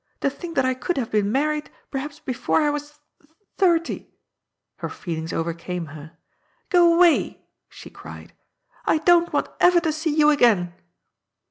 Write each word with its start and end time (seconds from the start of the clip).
To 0.21 0.31
think 0.31 0.55
that 0.55 0.65
I 0.65 0.73
could 0.73 0.97
have 0.97 1.11
been 1.11 1.31
married 1.31 1.69
perhaps 1.91 2.19
before 2.19 2.59
I 2.59 2.71
was 2.71 2.89
th 2.89 2.97
th 3.19 3.29
thirty!"— 3.59 4.09
^her 4.81 4.91
feelings 4.91 5.31
overcame 5.31 5.85
her. 5.93 6.17
—^^ 6.67 6.69
Go 6.71 6.95
away!" 6.95 7.45
she 7.69 7.91
cried, 7.91 8.33
'* 8.61 8.75
I 8.85 8.97
don't 8.97 9.31
want 9.31 9.49
ever 9.59 9.79
to 9.79 9.93
see 9.93 10.09
you 10.15 10.31
again 10.31 10.73